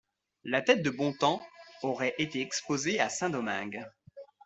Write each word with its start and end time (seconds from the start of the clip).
La 0.43 0.63
tête 0.63 0.81
de 0.81 0.89
Bontemps 0.89 1.43
aurait 1.83 2.15
été 2.17 2.41
exposée 2.41 2.99
à 2.99 3.07
Saint-Domingue. 3.07 3.85